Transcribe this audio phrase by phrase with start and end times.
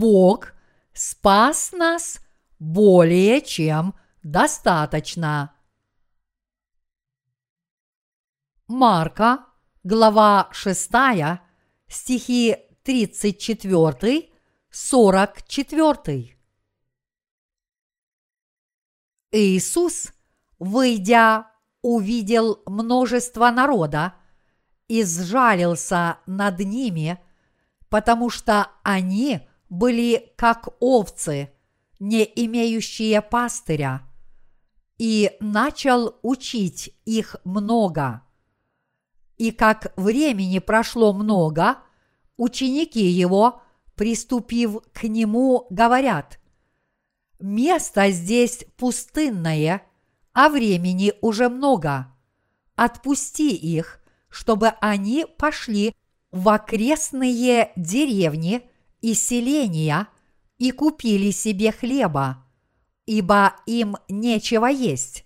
[0.00, 0.54] Бог
[0.94, 2.20] спас нас
[2.58, 5.54] более чем достаточно.
[8.66, 9.44] Марка,
[9.84, 10.90] глава 6,
[11.86, 14.30] стихи 34,
[14.70, 16.38] 44.
[19.32, 20.12] Иисус,
[20.58, 21.46] выйдя,
[21.82, 24.14] увидел множество народа
[24.88, 27.22] и сжалился над ними,
[27.90, 31.50] потому что они были как овцы,
[31.98, 34.02] не имеющие пастыря,
[34.98, 38.22] и начал учить их много.
[39.38, 41.78] И как времени прошло много,
[42.36, 43.62] ученики его,
[43.94, 46.38] приступив к нему, говорят,
[47.38, 49.82] «Место здесь пустынное,
[50.34, 52.08] а времени уже много.
[52.76, 55.94] Отпусти их, чтобы они пошли
[56.30, 58.69] в окрестные деревни
[59.00, 60.08] и селения
[60.58, 62.44] и купили себе хлеба,
[63.06, 65.24] ибо им нечего есть».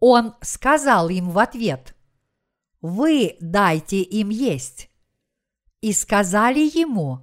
[0.00, 1.94] Он сказал им в ответ–
[2.82, 4.90] вы дайте им есть.
[5.80, 7.20] И сказали ему,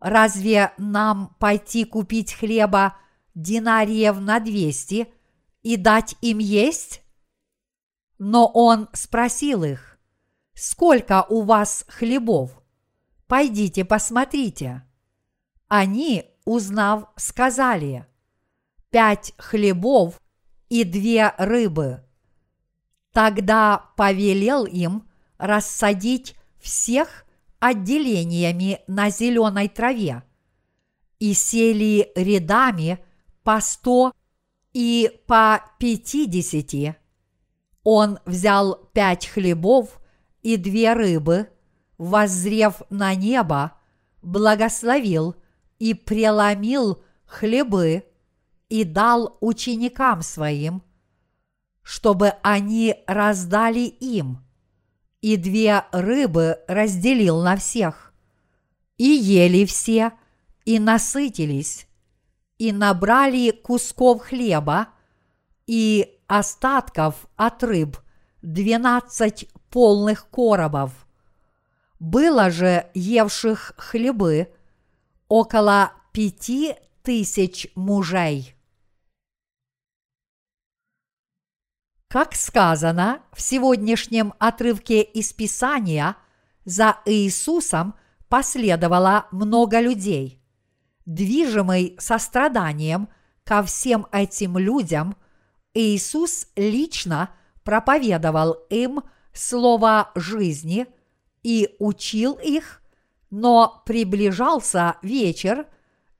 [0.00, 2.96] разве нам пойти купить хлеба
[3.34, 5.08] динариев на двести
[5.62, 7.02] и дать им есть?
[8.18, 9.98] Но он спросил их,
[10.54, 12.60] сколько у вас хлебов?
[13.28, 14.82] Пойдите посмотрите.
[15.68, 18.06] Они, узнав, сказали,
[18.90, 20.20] пять хлебов
[20.68, 22.02] и две рыбы–
[23.18, 27.24] Тогда повелел им рассадить всех
[27.58, 30.22] отделениями на зеленой траве
[31.18, 33.00] и сели рядами
[33.42, 34.12] по сто
[34.72, 36.96] и по пятидесяти.
[37.82, 40.00] Он взял пять хлебов
[40.42, 41.48] и две рыбы,
[41.98, 43.72] воззрев на небо,
[44.22, 45.36] благословил
[45.78, 48.04] и преломил хлебы
[48.68, 50.82] и дал ученикам своим–
[51.88, 54.44] чтобы они раздали им,
[55.22, 58.12] и две рыбы разделил на всех.
[58.98, 60.12] И ели все,
[60.66, 61.88] и насытились,
[62.58, 64.88] и набрали кусков хлеба,
[65.66, 67.96] и остатков от рыб
[68.42, 70.92] двенадцать полных коробов.
[71.98, 74.52] Было же евших хлебы
[75.26, 78.54] около пяти тысяч мужей.
[82.08, 86.16] Как сказано в сегодняшнем отрывке из Писания,
[86.64, 87.94] за Иисусом
[88.28, 90.40] последовало много людей.
[91.04, 93.08] Движимый состраданием
[93.44, 95.16] ко всем этим людям,
[95.74, 97.30] Иисус лично
[97.64, 100.86] проповедовал им слово жизни
[101.42, 102.82] и учил их,
[103.30, 105.66] но приближался вечер,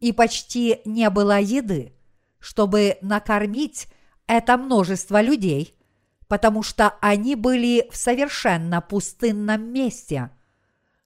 [0.01, 1.93] и почти не было еды,
[2.39, 3.89] чтобы накормить
[4.27, 5.75] это множество людей–
[6.29, 10.31] потому что они были в совершенно пустынном месте.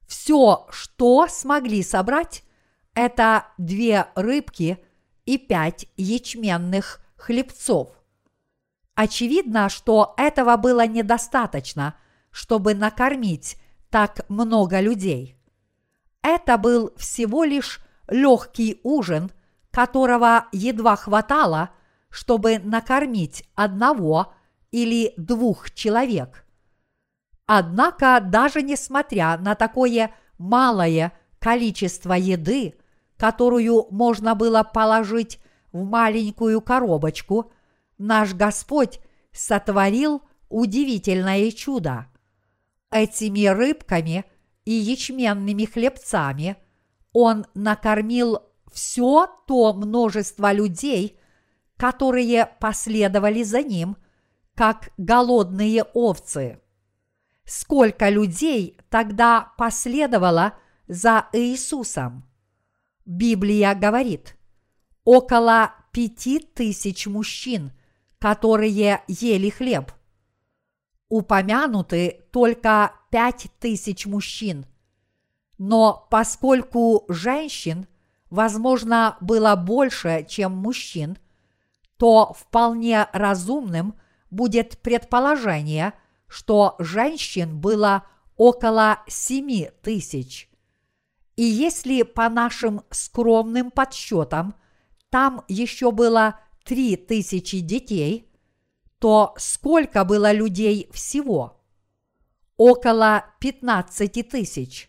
[0.06, 2.42] Все, что смогли собрать,
[2.92, 4.78] это две рыбки
[5.24, 7.88] и пять ячменных хлебцов.
[8.94, 11.94] Очевидно, что этого было недостаточно,
[12.30, 13.56] чтобы накормить
[13.92, 15.36] так много людей.
[16.22, 19.30] Это был всего лишь легкий ужин,
[19.70, 21.70] которого едва хватало,
[22.08, 24.32] чтобы накормить одного
[24.70, 26.46] или двух человек.
[27.44, 32.74] Однако, даже несмотря на такое малое количество еды,
[33.18, 35.38] которую можно было положить
[35.70, 37.52] в маленькую коробочку,
[37.98, 39.00] наш Господь
[39.32, 42.06] сотворил удивительное чудо.
[42.92, 44.24] Этими рыбками
[44.66, 46.56] и ячменными хлебцами
[47.12, 51.18] Он накормил все то множество людей,
[51.76, 53.96] которые последовали за Ним
[54.54, 56.60] как голодные овцы.
[57.44, 62.28] Сколько людей тогда последовало за Иисусом?
[63.04, 64.36] Библия говорит,
[65.04, 67.72] около пяти тысяч мужчин,
[68.18, 69.92] которые ели хлеб.
[71.12, 74.64] Упомянуты только пять тысяч мужчин.
[75.58, 77.86] Но поскольку женщин,
[78.30, 81.18] возможно, было больше, чем мужчин,
[81.98, 83.94] то вполне разумным
[84.30, 85.92] будет предположение,
[86.28, 88.06] что женщин было
[88.38, 90.48] около семи тысяч.
[91.36, 94.54] И если по нашим скромным подсчетам
[95.10, 98.31] там еще было три тысячи детей,
[99.02, 101.60] то сколько было людей всего?
[102.56, 104.88] Около 15 тысяч.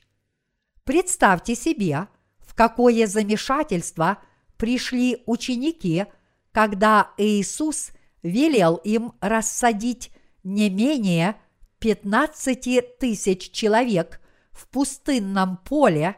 [0.83, 2.07] Представьте себе,
[2.38, 4.19] в какое замешательство
[4.56, 6.06] пришли ученики,
[6.51, 7.89] когда Иисус
[8.21, 10.12] велел им рассадить
[10.44, 11.36] не менее
[11.80, 14.21] 15 тысяч человек
[14.51, 16.18] в пустынном поле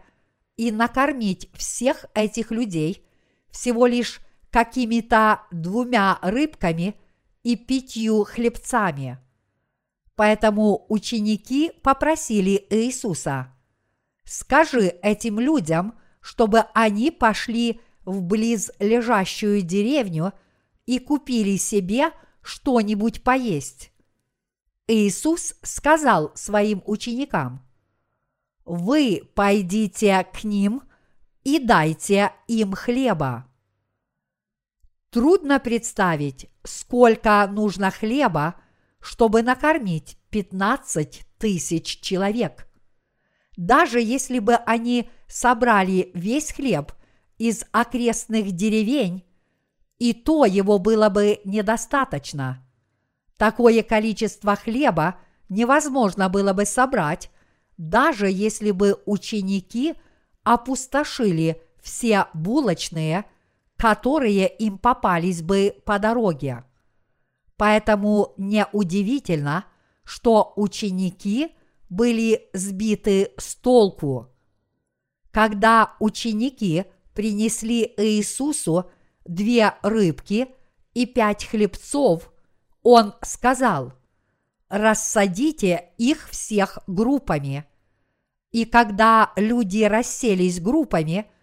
[0.57, 3.07] и накормить всех этих людей
[3.49, 4.19] всего лишь
[4.51, 6.95] какими-то двумя рыбками
[7.45, 9.19] и пятью хлебцами.
[10.15, 13.53] Поэтому ученики попросили Иисуса,
[14.23, 20.33] «Скажи этим людям, чтобы они пошли в близлежащую деревню
[20.87, 22.11] и купили себе
[22.41, 23.91] что-нибудь поесть».
[24.87, 27.63] Иисус сказал своим ученикам,
[28.65, 30.81] «Вы пойдите к ним
[31.43, 33.45] и дайте им хлеба».
[35.15, 38.55] Трудно представить, сколько нужно хлеба,
[38.99, 42.67] чтобы накормить 15 тысяч человек.
[43.55, 46.91] Даже если бы они собрали весь хлеб
[47.37, 49.23] из окрестных деревень,
[49.99, 52.61] и то его было бы недостаточно.
[53.37, 57.31] Такое количество хлеба невозможно было бы собрать,
[57.77, 59.93] даже если бы ученики
[60.43, 63.23] опустошили все булочные–
[63.77, 66.63] которые им попались бы по дороге.
[67.57, 69.65] Поэтому неудивительно,
[70.03, 71.51] что ученики
[71.89, 74.29] были сбиты с толку.
[75.31, 78.89] Когда ученики принесли Иисусу
[79.25, 80.47] две рыбки
[80.93, 82.31] и пять хлебцов,
[82.83, 83.93] он сказал,
[84.69, 87.65] рассадите их всех группами.
[88.51, 91.29] И когда люди расселись группами–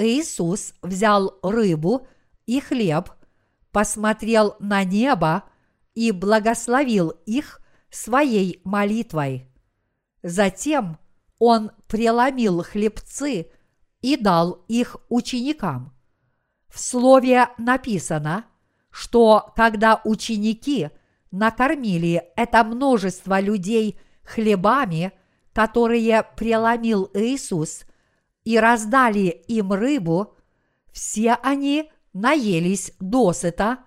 [0.00, 2.06] Иисус взял рыбу
[2.46, 3.10] и хлеб,
[3.70, 5.44] посмотрел на небо
[5.94, 7.60] и благословил их
[7.90, 9.48] своей молитвой.
[10.22, 10.98] Затем
[11.38, 13.50] он преломил хлебцы
[14.00, 15.94] и дал их ученикам.
[16.68, 18.44] В слове написано,
[18.90, 20.90] что когда ученики
[21.30, 25.12] накормили это множество людей хлебами,
[25.52, 27.84] которые преломил Иисус,
[28.50, 30.34] и раздали им рыбу,
[30.90, 33.78] все они наелись досыта,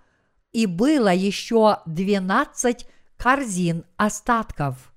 [0.53, 2.87] и было еще двенадцать
[3.17, 4.93] корзин остатков.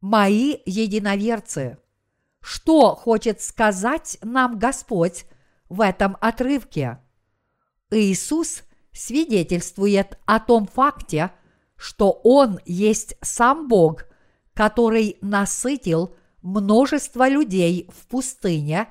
[0.00, 1.76] Мои единоверцы,
[2.40, 5.26] что хочет сказать нам Господь
[5.68, 7.00] в этом отрывке?
[7.90, 8.62] Иисус
[8.92, 11.32] свидетельствует о том факте,
[11.76, 14.06] что Он есть сам Бог,
[14.54, 18.88] который насытил множество людей в пустыне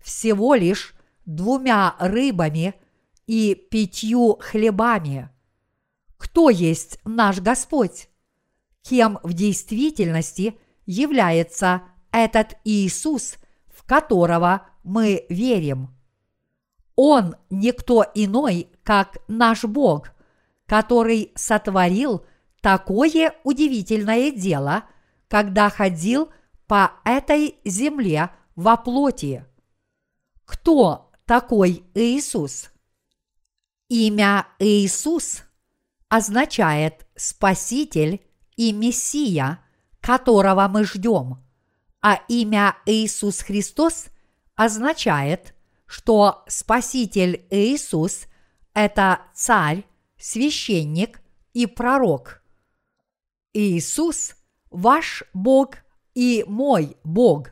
[0.00, 0.94] всего лишь
[1.24, 2.74] двумя рыбами
[3.26, 5.30] и пятью хлебами.
[6.18, 8.08] Кто есть наш Господь?
[8.82, 13.36] Кем в действительности является этот Иисус,
[13.68, 15.94] в которого мы верим?
[16.96, 20.10] Он никто иной, как наш Бог,
[20.66, 22.26] который сотворил
[22.60, 24.82] такое удивительное дело,
[25.28, 26.30] когда ходил–
[26.66, 29.44] по этой земле во плоти.
[30.44, 32.70] Кто такой Иисус?
[33.88, 35.42] Имя Иисус
[36.08, 38.20] означает Спаситель
[38.56, 39.60] и Мессия,
[40.00, 41.44] которого мы ждем,
[42.00, 44.06] а имя Иисус Христос
[44.54, 45.54] означает,
[45.86, 48.26] что Спаситель Иисус–
[48.74, 49.84] это царь,
[50.18, 51.20] священник
[51.52, 52.42] и пророк.
[53.52, 54.36] Иисус–
[54.70, 55.76] ваш Бог
[56.16, 57.50] и мой Бог.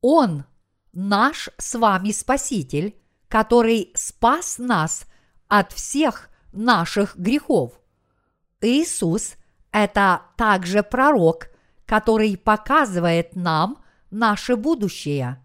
[0.00, 0.44] Он
[0.92, 2.96] наш с вами Спаситель,
[3.28, 5.04] который спас нас
[5.48, 7.72] от всех наших грехов.
[8.60, 9.34] Иисус–
[9.72, 11.48] это также пророк,
[11.84, 15.42] который показывает нам наше будущее.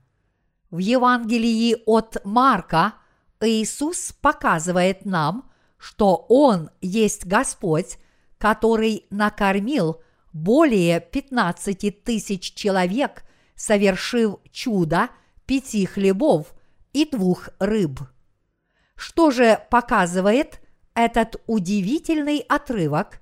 [0.69, 2.93] В Евангелии от Марка
[3.41, 7.97] Иисус показывает нам, что Он есть Господь,
[8.37, 10.01] который накормил
[10.37, 13.23] более 15 тысяч человек,
[13.55, 15.09] совершив чудо
[15.45, 16.53] пяти хлебов
[16.93, 17.99] и двух рыб.
[18.95, 20.61] Что же показывает
[20.93, 23.19] этот удивительный отрывок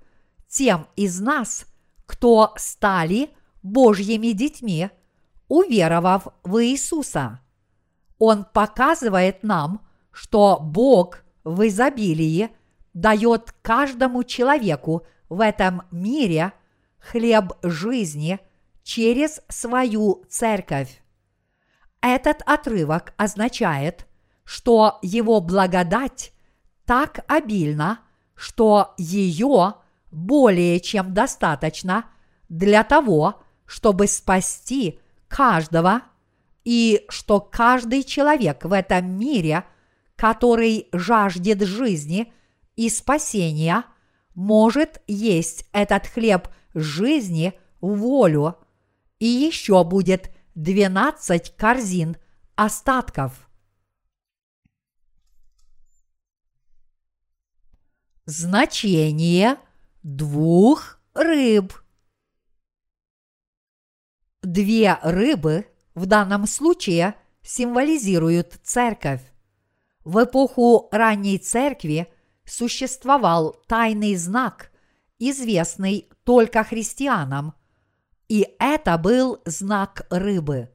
[0.48, 1.66] тем из нас,
[2.06, 3.30] кто стали
[3.64, 4.90] Божьими детьми,
[5.48, 7.40] уверовав в Иисуса?
[8.18, 12.50] Он показывает нам, что Бог в изобилии
[12.94, 16.52] дает каждому человеку в этом мире–
[17.10, 18.40] хлеб жизни
[18.84, 21.02] через свою церковь.
[22.02, 24.06] Этот отрывок означает,
[24.44, 26.32] что его благодать
[26.86, 28.00] так обильна,
[28.36, 29.76] что ее
[30.12, 32.06] более чем достаточно
[32.48, 36.04] для того, чтобы спасти каждого
[36.64, 39.66] и что каждый человек в этом мире,
[40.16, 42.32] который жаждет жизни
[42.76, 43.84] и спасения,
[44.36, 48.58] может есть этот хлеб жизни волю,
[49.20, 52.18] и еще будет 12 корзин
[52.56, 53.50] остатков.
[58.26, 59.58] Значение
[60.04, 61.74] двух рыб.
[64.42, 69.22] Две рыбы в данном случае символизируют церковь.
[70.04, 72.08] В эпоху ранней церкви
[72.46, 74.72] существовал тайный знак,
[75.20, 77.54] известный только христианам,
[78.28, 80.72] и это был знак рыбы.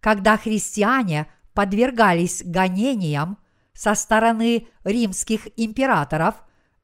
[0.00, 3.38] Когда христиане подвергались гонениям
[3.72, 6.36] со стороны римских императоров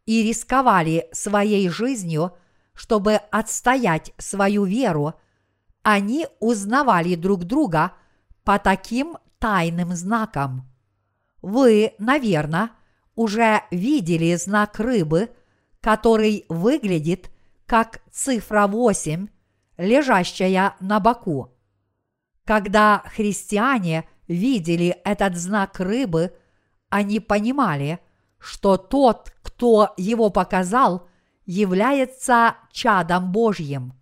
[0.06, 2.36] и рисковали своей жизнью,
[2.74, 5.14] чтобы отстоять свою веру,
[5.82, 7.92] они узнавали друг друга
[8.44, 10.68] по таким тайным знакам.
[11.42, 12.70] Вы, наверное,
[13.14, 15.30] уже видели знак рыбы,
[15.88, 17.30] который выглядит
[17.64, 19.26] как цифра 8,
[19.78, 21.56] лежащая на боку.
[22.44, 26.34] Когда христиане видели этот знак рыбы,
[26.90, 28.00] они понимали,
[28.38, 31.08] что тот, кто его показал,
[31.46, 33.94] является чадом Божьим.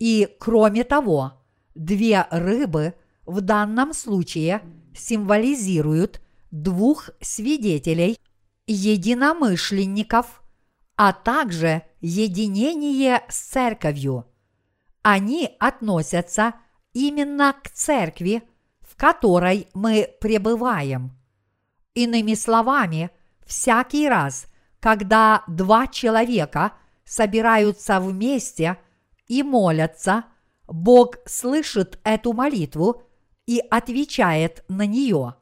[0.00, 1.34] И кроме того,
[1.76, 2.94] две рыбы
[3.26, 4.60] в данном случае
[4.92, 6.20] символизируют
[6.50, 8.18] двух свидетелей,
[8.66, 10.42] единомышленников,
[10.96, 14.26] а также единение с церковью.
[15.02, 16.54] Они относятся
[16.92, 18.42] именно к церкви,
[18.80, 21.12] в которой мы пребываем.
[21.94, 23.10] Иными словами,
[23.44, 24.46] всякий раз,
[24.80, 26.72] когда два человека
[27.04, 28.78] собираются вместе
[29.28, 30.24] и молятся,
[30.66, 33.02] Бог слышит эту молитву
[33.46, 35.34] и отвечает на нее.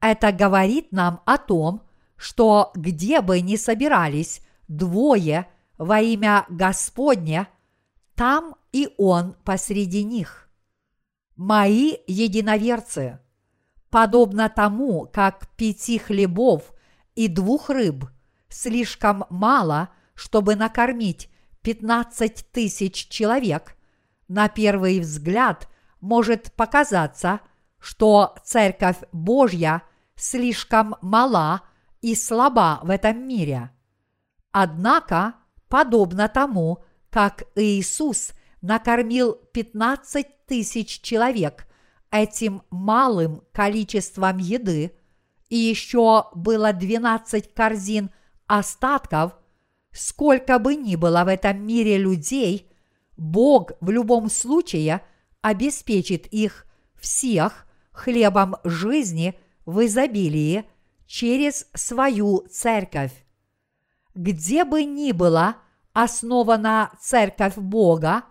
[0.00, 1.82] Это говорит нам о том,
[2.16, 7.48] что где бы ни собирались двое во имя Господне,
[8.14, 10.48] там и Он посреди них.
[11.36, 13.18] Мои единоверцы,
[13.90, 16.72] подобно тому, как пяти хлебов
[17.14, 18.06] и двух рыб
[18.48, 21.28] слишком мало, чтобы накормить
[21.62, 23.76] 15 тысяч человек,
[24.28, 25.68] на первый взгляд
[26.00, 27.40] может показаться,
[27.80, 29.82] что Церковь Божья
[30.14, 31.62] слишком мала
[32.00, 33.73] и слаба в этом мире.
[34.56, 35.34] Однако,
[35.68, 38.30] подобно тому, как Иисус
[38.62, 41.66] накормил 15 тысяч человек
[42.12, 44.96] этим малым количеством еды,
[45.48, 48.10] и еще было 12 корзин
[48.46, 49.32] остатков–
[49.90, 52.70] сколько бы ни было в этом мире людей,
[53.16, 55.02] Бог в любом случае
[55.40, 59.34] обеспечит их всех хлебом жизни
[59.66, 60.64] в изобилии
[61.06, 63.23] через свою церковь.
[64.14, 65.56] Где бы ни была
[65.92, 68.24] основана церковь Бога,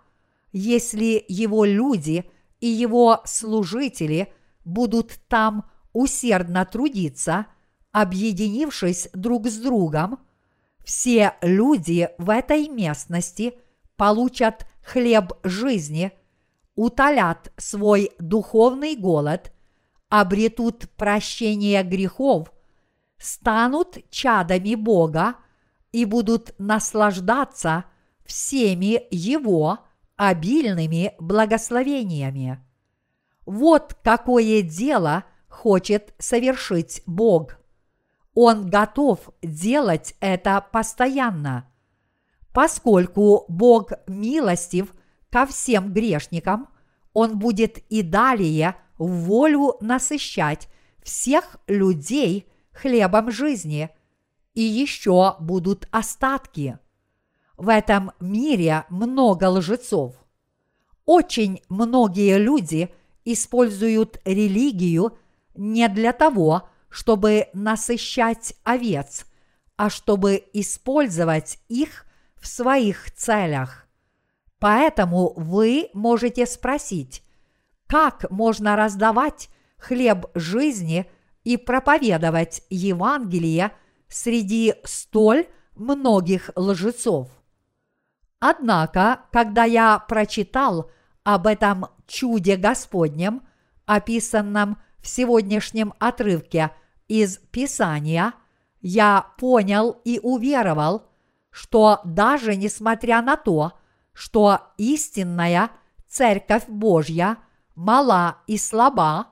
[0.52, 4.34] если его люди и его служители
[4.66, 7.48] будут там усердно трудиться,
[7.92, 10.20] объединившись друг с другом–
[10.84, 13.58] все люди в этой местности
[13.96, 16.12] получат хлеб жизни,
[16.76, 19.54] утолят свой духовный голод,
[20.10, 22.52] обретут прощение грехов,
[23.18, 25.36] станут чадами Бога
[25.94, 27.86] и будут наслаждаться
[28.26, 29.80] всеми Его
[30.18, 32.62] обильными благословениями.
[33.46, 37.58] Вот какое дело хочет совершить Бог–
[38.34, 41.70] он готов делать это постоянно.
[42.52, 44.94] Поскольку Бог милостив
[45.30, 46.70] ко всем грешникам,
[47.14, 50.68] Он будет и далее волю насыщать
[51.04, 53.90] всех людей хлебом жизни,
[54.54, 56.80] и еще будут остатки.
[57.58, 60.16] В этом мире много лжецов.
[61.06, 62.94] Очень многие люди
[63.26, 65.18] используют религию
[65.56, 69.26] не для того, чтобы насыщать овец,
[69.76, 72.06] а чтобы использовать их
[72.36, 73.88] в своих целях.
[74.60, 77.24] Поэтому вы можете спросить,
[77.88, 81.10] как можно раздавать хлеб жизни
[81.44, 83.72] и проповедовать Евангелие
[84.14, 87.30] среди столь многих лжецов.
[88.40, 90.92] Однако, когда я прочитал
[91.24, 93.42] об этом чуде Господнем,
[93.86, 96.72] описанном в сегодняшнем отрывке–
[97.08, 98.34] из Писания,
[98.82, 101.10] я понял и уверовал,
[101.52, 103.74] что даже несмотря на то,
[104.14, 105.70] что истинная
[106.08, 107.38] Церковь Божья
[107.76, 109.28] мала и слаба,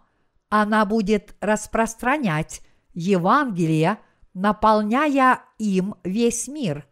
[0.49, 2.61] она будет распространять
[2.93, 3.97] Евангелие,
[4.33, 6.87] наполняя им весь мир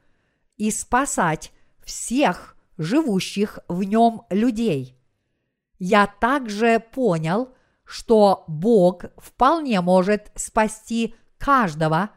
[0.58, 1.52] и спасать
[1.84, 4.98] всех живущих в нем людей.
[5.80, 7.50] Я также понял,
[7.86, 12.12] что Бог вполне может спасти каждого,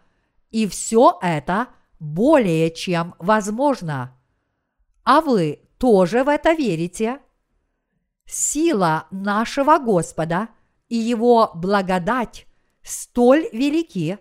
[0.51, 4.15] и все это более чем возможно.
[5.05, 7.21] А вы тоже в это верите?
[8.27, 10.49] Сила нашего Господа
[10.89, 12.47] и Его благодать
[12.83, 14.19] столь велики,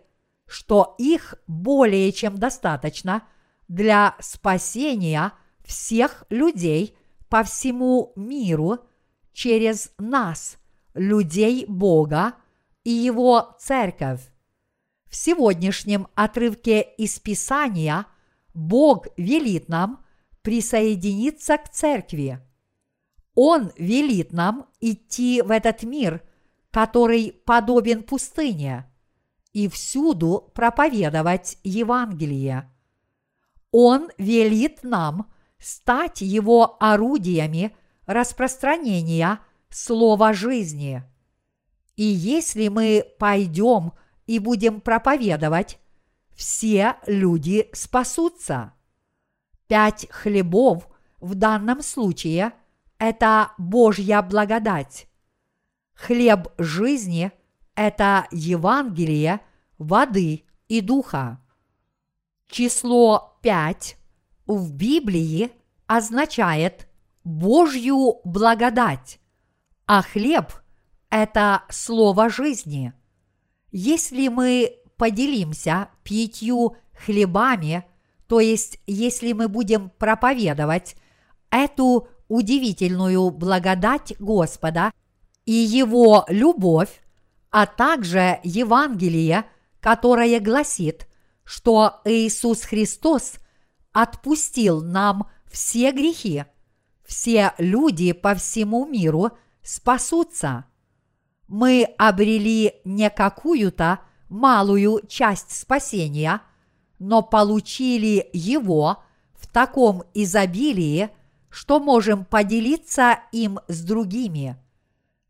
[0.51, 3.24] что их более чем достаточно
[3.70, 5.31] для спасения
[5.63, 6.93] всех людей
[7.29, 8.79] по всему миру
[9.31, 10.58] через нас,
[10.93, 12.34] людей Бога
[12.84, 14.20] и Его церковь.
[15.10, 18.05] В сегодняшнем отрывке из Писания
[18.53, 20.03] Бог велит нам
[20.41, 22.41] присоединиться к церкви.
[23.36, 26.22] Он велит нам идти в этот мир,
[26.72, 28.90] который подобен пустыне,
[29.53, 32.70] и всюду проповедовать Евангелие.
[33.72, 39.39] Он велит нам стать его орудиями распространения
[39.70, 41.03] слова жизни.
[41.96, 43.93] И если мы пойдем
[44.25, 45.79] и будем проповедовать,
[46.34, 48.74] все люди спасутся.
[49.67, 50.88] Пять хлебов
[51.20, 52.53] в данном случае–
[52.98, 55.08] это Божья благодать.
[55.93, 57.31] Хлеб жизни–
[57.82, 59.42] это Евангелие
[59.80, 61.42] воды и духа.
[62.48, 63.98] Число пять
[64.46, 65.52] в Библии
[65.88, 66.88] означает
[67.24, 69.20] Божью благодать,
[69.88, 70.54] а хлеб–
[71.10, 72.94] это слово жизни.
[73.72, 77.84] Если мы поделимся пятью хлебами,
[78.28, 80.96] то есть если мы будем проповедовать
[81.50, 84.91] эту удивительную благодать Господа
[85.46, 87.02] и Его любовь,
[87.52, 89.46] а также Евангелие,
[89.80, 91.08] которое гласит,
[91.44, 93.36] что Иисус Христос
[93.92, 96.46] отпустил нам все грехи,
[97.06, 100.66] все люди по всему миру спасутся.
[101.48, 106.42] Мы обрели не какую-то малую часть спасения,
[107.00, 111.10] но получили его в таком изобилии,
[111.50, 114.56] что можем поделиться им с другими.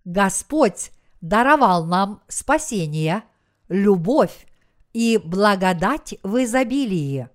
[0.06, 3.24] Господь даровал нам спасение,
[3.70, 4.48] любовь
[4.94, 7.30] и благодать в изобилии.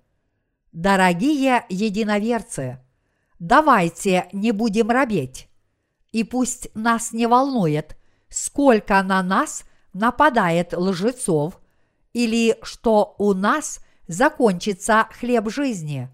[0.73, 2.81] Дорогие единоверцы,
[3.39, 5.49] давайте не будем робеть,
[6.13, 7.97] и пусть нас не волнует,
[8.29, 11.61] сколько на нас нападает лжецов,
[12.13, 16.11] или что у нас закончится хлеб жизни.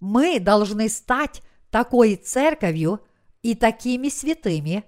[0.00, 3.00] Мы должны стать такой церковью
[3.42, 4.84] и такими святыми,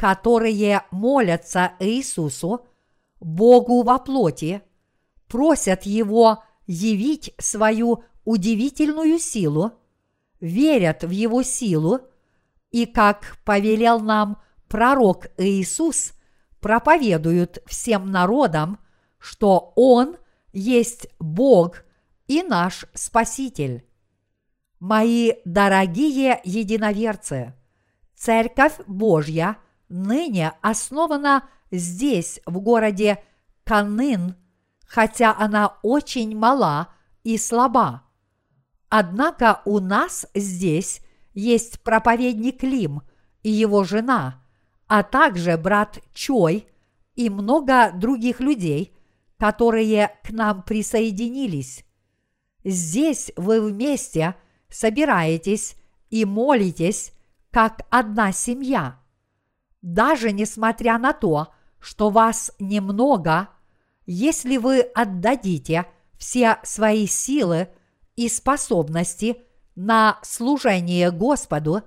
[0.00, 2.66] которые молятся Иисусу,
[3.20, 4.62] Богу во плоти,
[5.28, 9.72] просят Его явить свою удивительную силу,
[10.40, 12.00] верят в Его силу
[12.70, 16.14] и, как повелел нам пророк Иисус,
[16.60, 18.78] проповедуют всем народам,
[19.18, 20.16] что Он
[20.54, 21.84] есть Бог
[22.26, 23.84] и наш Спаситель.
[24.78, 27.52] Мои дорогие единоверцы,
[28.16, 29.58] Церковь Божья
[29.90, 33.22] ныне основана здесь, в городе
[33.64, 34.36] Канын,
[34.86, 36.88] хотя она очень мала
[37.22, 38.04] и слаба.
[38.88, 41.02] Однако у нас здесь
[41.34, 43.02] есть проповедник Лим
[43.42, 44.42] и его жена,
[44.86, 46.66] а также брат Чой
[47.14, 48.96] и много других людей,
[49.38, 51.84] которые к нам присоединились.
[52.64, 54.34] Здесь вы вместе–
[54.70, 55.76] собираетесь
[56.08, 57.12] и молитесь,
[57.50, 58.99] как одна семья.
[59.82, 63.48] Даже несмотря на то, что вас немного,
[64.06, 65.86] если вы отдадите
[66.18, 67.68] все свои силы
[68.16, 69.42] и способности
[69.74, 71.82] на служение Господу,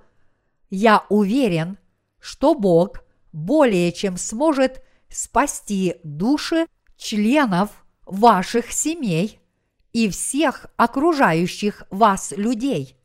[0.70, 1.78] я уверен,
[2.18, 9.40] что Бог более чем сможет спасти души членов ваших семей–
[9.94, 12.98] и всех окружающих вас людей.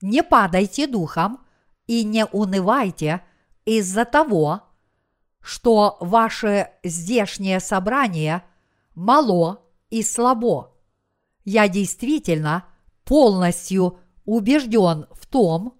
[0.00, 1.40] Не падайте духом
[1.86, 3.22] и не унывайте
[3.64, 4.62] из-за того,
[5.40, 8.42] что ваше здешнее собрание
[8.94, 10.72] мало и слабо.
[11.44, 12.64] Я действительно
[13.04, 15.78] полностью убежден в том,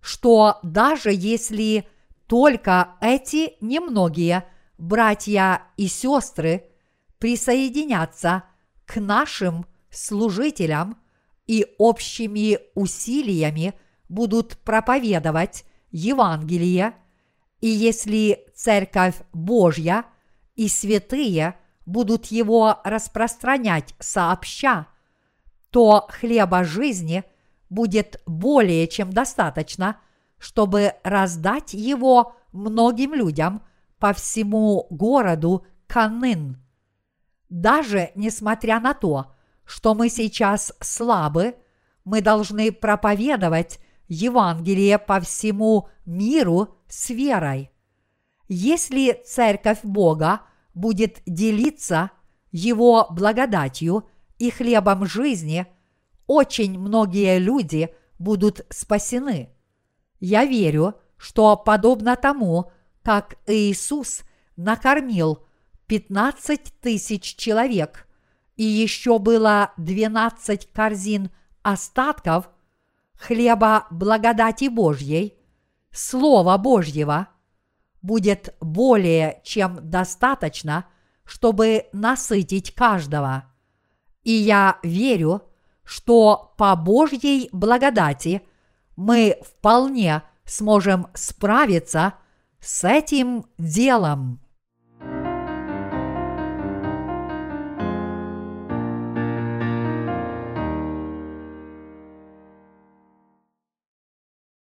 [0.00, 1.88] что даже если
[2.26, 6.70] только эти немногие братья и сестры
[7.18, 8.44] присоединятся
[8.84, 10.98] к нашим служителям
[11.46, 13.74] и общими усилиями
[14.08, 16.94] будут проповедовать Евангелие,
[17.60, 20.04] И если Церковь Божья
[20.54, 24.86] и святые будут его распространять сообща,
[25.70, 27.24] то хлеба жизни
[27.70, 30.00] будет более чем достаточно,
[30.38, 33.62] чтобы раздать его многим людям
[33.98, 36.62] по всему городу Канын.
[37.48, 41.56] Даже несмотря на то, что мы сейчас слабы,
[42.04, 47.70] мы должны проповедовать Евангелие по всему миру с верой.
[48.48, 50.42] Если Церковь Бога
[50.74, 52.10] будет делиться
[52.50, 55.66] Его благодатью и хлебом жизни,
[56.26, 59.50] очень многие люди будут спасены.
[60.20, 62.70] Я верю, что подобно тому,
[63.02, 64.22] как Иисус
[64.56, 65.44] накормил
[65.86, 68.08] 15 тысяч человек,
[68.56, 71.30] и еще было 12 корзин
[71.62, 72.50] остатков
[73.14, 75.37] хлеба благодати Божьей,
[75.92, 77.28] Слова Божьего,
[78.02, 80.86] будет более чем достаточно,
[81.24, 83.44] чтобы насытить каждого.
[84.22, 85.42] И я верю,
[85.84, 88.42] что по Божьей благодати
[88.96, 92.14] мы вполне сможем справиться
[92.60, 94.40] с этим делом.